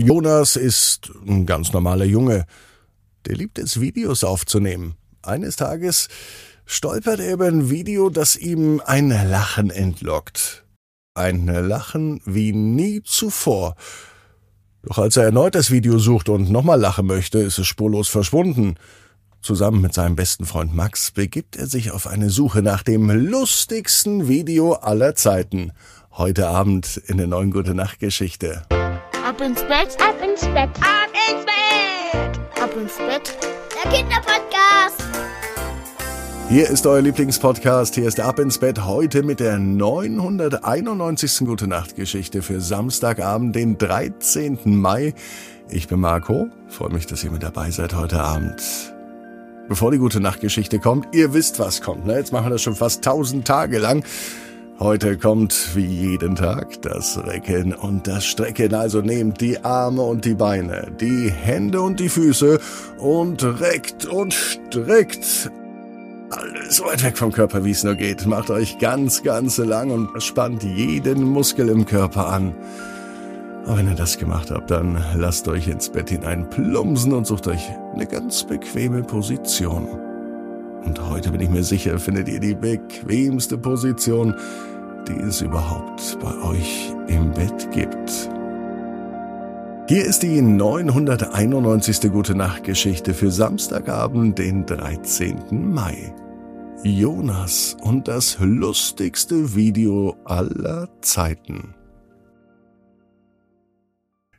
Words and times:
Jonas 0.00 0.54
ist 0.54 1.10
ein 1.26 1.44
ganz 1.44 1.72
normaler 1.72 2.04
Junge. 2.04 2.46
Der 3.26 3.34
liebt 3.34 3.58
es, 3.58 3.80
Videos 3.80 4.22
aufzunehmen. 4.22 4.94
Eines 5.22 5.56
Tages 5.56 6.06
stolpert 6.66 7.18
er 7.18 7.32
über 7.32 7.46
ein 7.46 7.68
Video, 7.68 8.08
das 8.08 8.36
ihm 8.36 8.80
ein 8.86 9.08
Lachen 9.08 9.70
entlockt. 9.70 10.64
Ein 11.14 11.46
Lachen 11.46 12.20
wie 12.24 12.52
nie 12.52 13.02
zuvor. 13.02 13.74
Doch 14.84 14.98
als 14.98 15.16
er 15.16 15.24
erneut 15.24 15.56
das 15.56 15.72
Video 15.72 15.98
sucht 15.98 16.28
und 16.28 16.48
nochmal 16.48 16.78
lachen 16.78 17.06
möchte, 17.06 17.40
ist 17.40 17.58
es 17.58 17.66
spurlos 17.66 18.06
verschwunden. 18.06 18.76
Zusammen 19.42 19.80
mit 19.80 19.94
seinem 19.94 20.14
besten 20.14 20.46
Freund 20.46 20.72
Max 20.76 21.10
begibt 21.10 21.56
er 21.56 21.66
sich 21.66 21.90
auf 21.90 22.06
eine 22.06 22.30
Suche 22.30 22.62
nach 22.62 22.84
dem 22.84 23.10
lustigsten 23.10 24.28
Video 24.28 24.74
aller 24.74 25.16
Zeiten. 25.16 25.72
Heute 26.12 26.46
Abend 26.46 26.98
in 27.08 27.16
der 27.16 27.26
neuen 27.26 27.50
Gute 27.50 27.74
Nacht 27.74 27.98
Geschichte. 27.98 28.62
Ab 29.38 29.44
ins 29.44 29.62
Bett, 29.62 29.96
ab 30.00 30.16
ins 30.20 30.40
Bett, 30.46 30.68
ab 30.80 31.10
ins 31.30 31.44
Bett, 31.44 32.60
ab 32.60 32.70
ins 32.76 32.96
Bett. 32.96 33.38
Der 33.72 33.92
Kinderpodcast. 33.92 35.04
Hier 36.48 36.68
ist 36.68 36.84
euer 36.88 37.02
Lieblingspodcast. 37.02 37.94
Hier 37.94 38.08
ist 38.08 38.18
der 38.18 38.24
Ab 38.24 38.40
ins 38.40 38.58
Bett 38.58 38.84
heute 38.84 39.22
mit 39.22 39.38
der 39.38 39.60
991. 39.60 41.46
Gute 41.46 41.68
Nacht 41.68 41.94
Geschichte 41.94 42.42
für 42.42 42.60
Samstagabend, 42.60 43.54
den 43.54 43.78
13. 43.78 44.58
Mai. 44.64 45.14
Ich 45.70 45.86
bin 45.86 46.00
Marco. 46.00 46.48
Freue 46.66 46.90
mich, 46.90 47.06
dass 47.06 47.22
ihr 47.22 47.30
mit 47.30 47.44
dabei 47.44 47.70
seid 47.70 47.94
heute 47.94 48.20
Abend. 48.20 48.60
Bevor 49.68 49.92
die 49.92 49.98
Gute 49.98 50.18
Nacht 50.18 50.40
Geschichte 50.40 50.80
kommt, 50.80 51.14
ihr 51.14 51.32
wisst, 51.32 51.60
was 51.60 51.80
kommt. 51.80 52.06
Ne? 52.06 52.14
Jetzt 52.14 52.32
machen 52.32 52.46
wir 52.46 52.50
das 52.50 52.62
schon 52.62 52.74
fast 52.74 53.06
1000 53.06 53.46
Tage 53.46 53.78
lang. 53.78 54.02
Heute 54.80 55.18
kommt 55.18 55.74
wie 55.74 55.86
jeden 55.86 56.36
Tag 56.36 56.80
das 56.82 57.18
Recken 57.26 57.74
und 57.74 58.06
das 58.06 58.24
Strecken. 58.24 58.74
Also 58.74 59.00
nehmt 59.00 59.40
die 59.40 59.64
Arme 59.64 60.02
und 60.02 60.24
die 60.24 60.34
Beine, 60.34 60.92
die 61.00 61.32
Hände 61.32 61.80
und 61.80 61.98
die 61.98 62.08
Füße 62.08 62.60
und 62.96 63.42
reckt 63.60 64.06
und 64.06 64.32
streckt. 64.32 65.50
Alles 66.30 66.76
so 66.76 66.84
weit 66.84 67.02
weg 67.02 67.18
vom 67.18 67.32
Körper, 67.32 67.64
wie 67.64 67.72
es 67.72 67.82
nur 67.82 67.96
geht. 67.96 68.24
Macht 68.26 68.50
euch 68.50 68.78
ganz, 68.78 69.24
ganz 69.24 69.58
lang 69.58 69.90
und 69.90 70.22
spannt 70.22 70.62
jeden 70.62 71.24
Muskel 71.24 71.70
im 71.70 71.84
Körper 71.84 72.28
an. 72.28 72.54
Und 73.66 73.78
wenn 73.78 73.88
ihr 73.88 73.96
das 73.96 74.16
gemacht 74.16 74.52
habt, 74.52 74.70
dann 74.70 75.04
lasst 75.16 75.48
euch 75.48 75.66
ins 75.66 75.88
Bett 75.88 76.10
hinein 76.10 76.48
plumpsen 76.50 77.14
und 77.14 77.26
sucht 77.26 77.48
euch 77.48 77.68
eine 77.94 78.06
ganz 78.06 78.44
bequeme 78.44 79.02
Position. 79.02 80.07
Heute 81.08 81.30
bin 81.30 81.40
ich 81.40 81.48
mir 81.48 81.64
sicher, 81.64 81.98
findet 81.98 82.28
ihr 82.28 82.38
die 82.38 82.54
bequemste 82.54 83.56
Position, 83.56 84.34
die 85.08 85.18
es 85.20 85.40
überhaupt 85.40 86.18
bei 86.20 86.36
euch 86.42 86.92
im 87.08 87.32
Bett 87.32 87.70
gibt. 87.72 88.30
Hier 89.88 90.04
ist 90.04 90.22
die 90.22 90.42
991. 90.42 92.12
Gute 92.12 92.34
Nacht 92.34 92.64
Geschichte 92.64 93.14
für 93.14 93.30
Samstagabend, 93.30 94.38
den 94.38 94.66
13. 94.66 95.72
Mai. 95.72 96.14
Jonas 96.82 97.74
und 97.80 98.06
das 98.06 98.36
lustigste 98.40 99.56
Video 99.56 100.14
aller 100.26 100.88
Zeiten. 101.00 101.74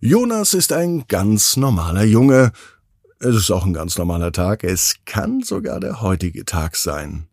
Jonas 0.00 0.52
ist 0.52 0.72
ein 0.72 1.04
ganz 1.06 1.56
normaler 1.56 2.04
Junge, 2.04 2.50
es 3.18 3.34
ist 3.34 3.50
auch 3.50 3.64
ein 3.64 3.72
ganz 3.72 3.96
normaler 3.96 4.32
Tag. 4.32 4.62
Es 4.64 4.96
kann 5.04 5.42
sogar 5.42 5.80
der 5.80 6.00
heutige 6.02 6.44
Tag 6.44 6.76
sein. 6.76 7.28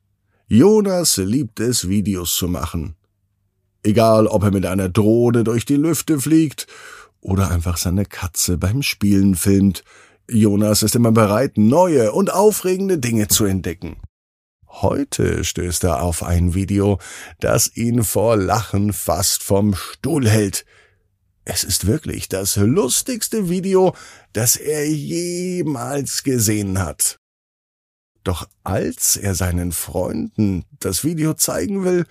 Jonas 0.47 1.17
liebt 1.17 1.59
es, 1.59 1.89
Videos 1.89 2.35
zu 2.35 2.47
machen. 2.47 2.95
Egal, 3.83 4.27
ob 4.27 4.43
er 4.43 4.51
mit 4.51 4.65
einer 4.65 4.87
Drohne 4.87 5.43
durch 5.43 5.65
die 5.65 5.75
Lüfte 5.75 6.19
fliegt 6.19 6.67
oder 7.19 7.51
einfach 7.51 7.77
seine 7.77 8.05
Katze 8.05 8.57
beim 8.57 8.81
Spielen 8.81 9.35
filmt. 9.35 9.83
Jonas 10.29 10.83
ist 10.83 10.95
immer 10.95 11.11
bereit, 11.11 11.57
neue 11.57 12.13
und 12.13 12.31
aufregende 12.31 12.97
Dinge 12.97 13.27
zu 13.27 13.45
entdecken. 13.45 13.97
Heute 14.67 15.43
stößt 15.43 15.83
er 15.83 16.01
auf 16.01 16.23
ein 16.23 16.53
Video, 16.53 16.99
das 17.39 17.75
ihn 17.75 18.03
vor 18.03 18.37
Lachen 18.37 18.93
fast 18.93 19.43
vom 19.43 19.75
Stuhl 19.75 20.27
hält. 20.27 20.65
Es 21.45 21.63
ist 21.63 21.87
wirklich 21.87 22.29
das 22.29 22.55
lustigste 22.55 23.49
Video, 23.49 23.95
das 24.31 24.55
er 24.55 24.89
jemals 24.89 26.23
gesehen 26.23 26.79
hat. 26.79 27.17
Doch 28.23 28.47
als 28.63 29.17
er 29.17 29.35
seinen 29.35 29.73
Freunden 29.73 30.63
das 30.79 31.03
Video 31.03 31.33
zeigen 31.33 31.83
will, 31.83 32.05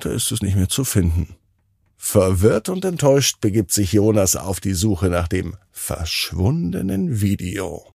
da 0.00 0.10
ist 0.10 0.32
es 0.32 0.42
nicht 0.42 0.56
mehr 0.56 0.68
zu 0.68 0.84
finden. 0.84 1.36
Verwirrt 1.96 2.68
und 2.68 2.84
enttäuscht 2.84 3.40
begibt 3.40 3.72
sich 3.72 3.92
Jonas 3.92 4.34
auf 4.34 4.58
die 4.58 4.72
Suche 4.72 5.08
nach 5.08 5.28
dem 5.28 5.56
verschwundenen 5.70 7.20
Video. 7.20 7.92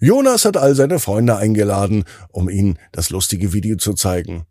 Jonas 0.00 0.44
hat 0.44 0.56
all 0.56 0.74
seine 0.74 0.98
Freunde 0.98 1.36
eingeladen, 1.36 2.04
um 2.28 2.48
ihnen 2.48 2.78
das 2.92 3.10
lustige 3.10 3.52
Video 3.52 3.76
zu 3.76 3.94
zeigen. 3.94 4.46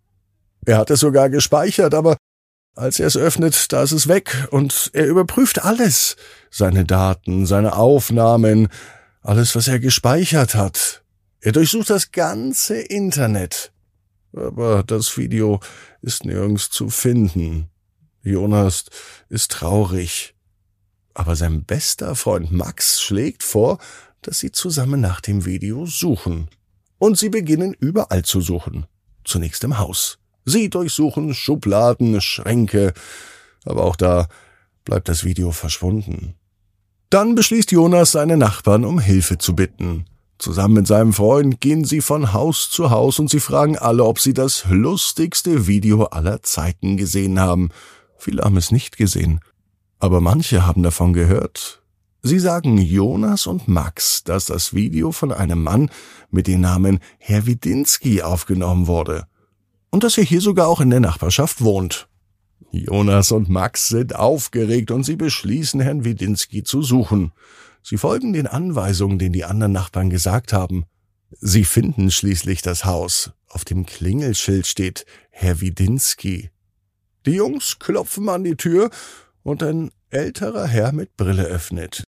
Er 0.65 0.77
hat 0.77 0.89
es 0.89 1.01
sogar 1.01 1.29
gespeichert, 1.29 1.93
aber 1.93 2.17
als 2.75 2.99
er 2.99 3.07
es 3.07 3.17
öffnet, 3.17 3.71
da 3.71 3.83
ist 3.83 3.93
es 3.93 4.07
weg 4.07 4.47
und 4.51 4.91
er 4.93 5.07
überprüft 5.07 5.63
alles. 5.63 6.17
Seine 6.51 6.85
Daten, 6.85 7.45
seine 7.45 7.75
Aufnahmen, 7.75 8.67
alles, 9.21 9.55
was 9.55 9.67
er 9.67 9.79
gespeichert 9.79 10.55
hat. 10.55 11.03
Er 11.39 11.51
durchsucht 11.51 11.89
das 11.89 12.11
ganze 12.11 12.79
Internet. 12.79 13.71
Aber 14.33 14.83
das 14.83 15.17
Video 15.17 15.61
ist 16.01 16.25
nirgends 16.25 16.69
zu 16.69 16.89
finden. 16.89 17.69
Jonas 18.21 18.85
ist 19.29 19.51
traurig. 19.51 20.35
Aber 21.13 21.35
sein 21.35 21.63
bester 21.63 22.15
Freund 22.15 22.51
Max 22.51 23.01
schlägt 23.01 23.43
vor, 23.43 23.77
dass 24.21 24.39
sie 24.39 24.51
zusammen 24.51 24.99
nach 24.99 25.21
dem 25.21 25.45
Video 25.45 25.85
suchen. 25.85 26.49
Und 26.97 27.17
sie 27.17 27.29
beginnen 27.29 27.73
überall 27.73 28.23
zu 28.23 28.41
suchen. 28.41 28.85
Zunächst 29.23 29.63
im 29.63 29.77
Haus. 29.77 30.17
Sie 30.45 30.69
durchsuchen 30.69 31.33
Schubladen, 31.33 32.21
Schränke, 32.21 32.93
aber 33.65 33.83
auch 33.83 33.95
da 33.95 34.27
bleibt 34.83 35.09
das 35.09 35.23
Video 35.23 35.51
verschwunden. 35.51 36.35
Dann 37.09 37.33
beschließt 37.33 37.71
Jonas, 37.71 38.11
seine 38.11 38.37
Nachbarn 38.37 38.85
um 38.85 38.99
Hilfe 38.99 39.39
zu 39.39 39.55
bitten. 39.55 40.05
Zusammen 40.37 40.75
mit 40.75 40.87
seinem 40.87 41.13
Freund 41.13 41.61
gehen 41.61 41.83
sie 41.83 42.01
von 42.01 42.33
Haus 42.33 42.69
zu 42.69 42.91
Haus 42.91 43.19
und 43.19 43.29
sie 43.29 43.39
fragen 43.39 43.77
alle, 43.77 44.03
ob 44.03 44.19
sie 44.19 44.33
das 44.33 44.65
lustigste 44.69 45.65
Video 45.65 46.05
aller 46.05 46.43
Zeiten 46.43 46.97
gesehen 46.97 47.39
haben. 47.39 47.69
Viele 48.17 48.43
haben 48.43 48.57
es 48.57 48.71
nicht 48.71 48.97
gesehen, 48.97 49.39
aber 49.97 50.21
manche 50.21 50.65
haben 50.65 50.83
davon 50.83 51.13
gehört. 51.13 51.81
Sie 52.21 52.39
sagen 52.39 52.77
Jonas 52.77 53.47
und 53.47 53.67
Max, 53.67 54.23
dass 54.23 54.45
das 54.45 54.73
Video 54.73 55.11
von 55.11 55.31
einem 55.31 55.63
Mann 55.63 55.89
mit 56.31 56.47
dem 56.47 56.61
Namen 56.61 56.99
Herr 57.17 57.45
Widinski 57.45 58.21
aufgenommen 58.21 58.87
wurde 58.87 59.25
und 59.95 60.03
dass 60.03 60.17
er 60.17 60.25
hier 60.25 60.41
sogar 60.41 60.67
auch 60.67 60.81
in 60.81 60.89
der 60.89 60.99
Nachbarschaft 60.99 61.63
wohnt. 61.63 62.09
Jonas 62.69 63.31
und 63.31 63.47
Max 63.47 63.87
sind 63.87 64.13
aufgeregt 64.13 64.91
und 64.91 65.05
sie 65.05 65.15
beschließen, 65.15 65.79
Herrn 65.79 66.03
Widinski 66.03 66.65
zu 66.65 66.81
suchen. 66.81 67.31
Sie 67.81 67.95
folgen 67.95 68.33
den 68.33 68.45
Anweisungen, 68.45 69.19
den 69.19 69.31
die 69.31 69.45
anderen 69.45 69.71
Nachbarn 69.71 70.09
gesagt 70.09 70.51
haben. 70.51 70.83
Sie 71.39 71.63
finden 71.63 72.11
schließlich 72.11 72.61
das 72.61 72.83
Haus. 72.83 73.31
Auf 73.47 73.63
dem 73.63 73.85
Klingelschild 73.85 74.67
steht 74.67 75.05
Herr 75.29 75.61
Widinski. 75.61 76.49
Die 77.25 77.35
Jungs 77.35 77.79
klopfen 77.79 78.27
an 78.27 78.43
die 78.43 78.57
Tür 78.57 78.89
und 79.43 79.63
ein 79.63 79.91
älterer 80.09 80.67
Herr 80.67 80.91
mit 80.91 81.15
Brille 81.15 81.45
öffnet. 81.45 82.03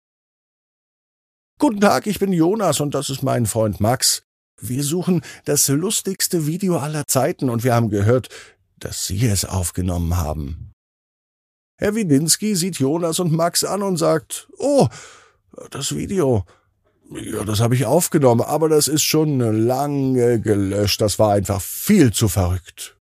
Guten 1.58 1.80
Tag, 1.80 2.06
ich 2.06 2.18
bin 2.18 2.34
Jonas 2.34 2.80
und 2.80 2.94
das 2.94 3.08
ist 3.08 3.22
mein 3.22 3.46
Freund 3.46 3.80
Max. 3.80 4.27
Wir 4.60 4.82
suchen 4.82 5.22
das 5.44 5.68
lustigste 5.68 6.46
Video 6.46 6.78
aller 6.78 7.06
Zeiten 7.06 7.48
und 7.48 7.64
wir 7.64 7.74
haben 7.74 7.90
gehört, 7.90 8.28
dass 8.76 9.06
Sie 9.06 9.26
es 9.26 9.44
aufgenommen 9.44 10.16
haben. 10.16 10.72
Herr 11.76 11.94
Widinski 11.94 12.56
sieht 12.56 12.78
Jonas 12.78 13.20
und 13.20 13.32
Max 13.32 13.62
an 13.62 13.82
und 13.82 13.96
sagt, 13.96 14.48
Oh, 14.58 14.88
das 15.70 15.94
Video. 15.94 16.44
Ja, 17.10 17.44
das 17.44 17.60
habe 17.60 17.74
ich 17.74 17.86
aufgenommen, 17.86 18.42
aber 18.42 18.68
das 18.68 18.86
ist 18.86 19.02
schon 19.02 19.38
lange 19.38 20.40
gelöscht. 20.40 21.00
Das 21.00 21.18
war 21.18 21.32
einfach 21.32 21.62
viel 21.62 22.12
zu 22.12 22.28
verrückt. 22.28 22.98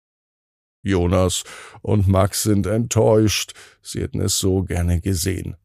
Jonas 0.82 1.44
und 1.82 2.08
Max 2.08 2.44
sind 2.44 2.68
enttäuscht. 2.68 3.54
Sie 3.82 4.02
hätten 4.02 4.22
es 4.22 4.38
so 4.38 4.64
gerne 4.64 5.02
gesehen. 5.02 5.58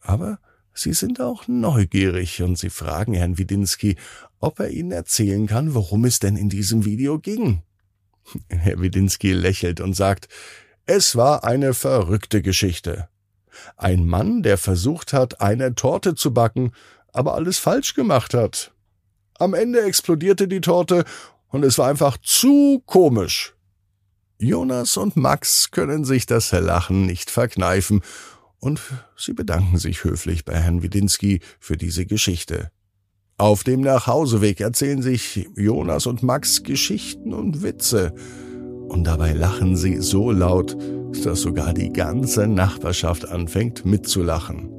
Aber 0.00 0.38
Sie 0.78 0.92
sind 0.92 1.20
auch 1.20 1.48
neugierig 1.48 2.40
und 2.40 2.56
Sie 2.56 2.70
fragen 2.70 3.12
Herrn 3.12 3.36
Widinski, 3.36 3.96
ob 4.38 4.60
er 4.60 4.70
Ihnen 4.70 4.92
erzählen 4.92 5.48
kann, 5.48 5.74
worum 5.74 6.04
es 6.04 6.20
denn 6.20 6.36
in 6.36 6.48
diesem 6.48 6.84
Video 6.84 7.18
ging. 7.18 7.62
Herr 8.48 8.80
Widinski 8.80 9.32
lächelt 9.32 9.80
und 9.80 9.94
sagt, 9.94 10.28
es 10.86 11.16
war 11.16 11.42
eine 11.42 11.74
verrückte 11.74 12.42
Geschichte. 12.42 13.08
Ein 13.76 14.06
Mann, 14.06 14.44
der 14.44 14.56
versucht 14.56 15.12
hat, 15.12 15.40
eine 15.40 15.74
Torte 15.74 16.14
zu 16.14 16.32
backen, 16.32 16.70
aber 17.12 17.34
alles 17.34 17.58
falsch 17.58 17.94
gemacht 17.94 18.32
hat. 18.32 18.70
Am 19.36 19.54
Ende 19.54 19.82
explodierte 19.82 20.46
die 20.46 20.60
Torte 20.60 21.04
und 21.48 21.64
es 21.64 21.76
war 21.78 21.88
einfach 21.88 22.18
zu 22.18 22.84
komisch. 22.86 23.56
Jonas 24.38 24.96
und 24.96 25.16
Max 25.16 25.72
können 25.72 26.04
sich 26.04 26.26
das 26.26 26.52
Lachen 26.52 27.04
nicht 27.04 27.32
verkneifen 27.32 28.00
und 28.60 28.80
sie 29.16 29.32
bedanken 29.32 29.78
sich 29.78 30.04
höflich 30.04 30.44
bei 30.44 30.54
Herrn 30.54 30.82
Widinski 30.82 31.40
für 31.60 31.76
diese 31.76 32.06
Geschichte. 32.06 32.70
Auf 33.36 33.62
dem 33.62 33.82
Nachhauseweg 33.82 34.60
erzählen 34.60 35.00
sich 35.00 35.48
Jonas 35.56 36.06
und 36.06 36.22
Max 36.22 36.64
Geschichten 36.64 37.32
und 37.32 37.62
Witze, 37.62 38.12
und 38.88 39.04
dabei 39.04 39.32
lachen 39.32 39.76
sie 39.76 39.98
so 40.00 40.30
laut, 40.30 40.76
dass 41.22 41.42
sogar 41.42 41.74
die 41.74 41.92
ganze 41.92 42.46
Nachbarschaft 42.46 43.28
anfängt 43.28 43.84
mitzulachen. 43.84 44.70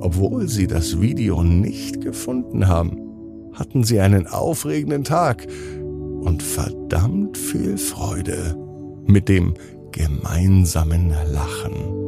Obwohl 0.00 0.48
sie 0.48 0.68
das 0.68 1.00
Video 1.00 1.42
nicht 1.42 2.00
gefunden 2.00 2.68
haben, 2.68 2.96
hatten 3.52 3.82
sie 3.82 4.00
einen 4.00 4.28
aufregenden 4.28 5.02
Tag 5.04 5.46
und 6.20 6.42
verdammt 6.42 7.36
viel 7.36 7.76
Freude 7.76 8.56
mit 9.06 9.28
dem 9.28 9.54
gemeinsamen 9.90 11.10
Lachen. 11.32 12.07